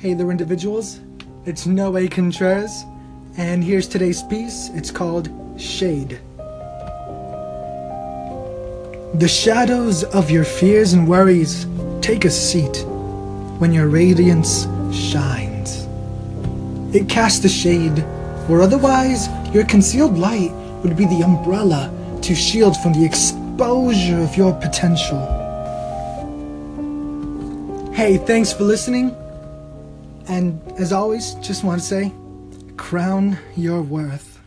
Hey 0.00 0.14
there, 0.14 0.30
individuals. 0.30 0.98
It's 1.44 1.66
Noe 1.66 2.08
Contreras, 2.08 2.86
and 3.36 3.62
here's 3.62 3.86
today's 3.86 4.22
piece. 4.22 4.70
It's 4.70 4.90
called 4.90 5.28
Shade. 5.60 6.18
The 9.12 9.28
shadows 9.28 10.04
of 10.04 10.30
your 10.30 10.44
fears 10.44 10.94
and 10.94 11.06
worries 11.06 11.66
take 12.00 12.24
a 12.24 12.30
seat 12.30 12.82
when 13.58 13.74
your 13.74 13.88
radiance 13.88 14.62
shines. 14.90 15.86
It 16.96 17.10
casts 17.10 17.44
a 17.44 17.50
shade 17.50 17.98
where 18.48 18.62
otherwise 18.62 19.28
your 19.52 19.66
concealed 19.66 20.16
light 20.16 20.52
would 20.82 20.96
be 20.96 21.04
the 21.04 21.22
umbrella 21.22 21.92
to 22.22 22.34
shield 22.34 22.74
from 22.78 22.94
the 22.94 23.04
exposure 23.04 24.22
of 24.22 24.34
your 24.34 24.54
potential. 24.62 25.20
Hey, 27.92 28.16
thanks 28.16 28.50
for 28.50 28.64
listening. 28.64 29.14
And 30.30 30.62
as 30.78 30.92
always, 30.92 31.34
just 31.42 31.64
want 31.64 31.80
to 31.80 31.86
say, 31.86 32.12
crown 32.76 33.36
your 33.56 33.82
worth. 33.82 34.39